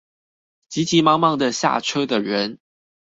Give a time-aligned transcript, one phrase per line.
[0.67, 2.57] 急急忙忙地下車的人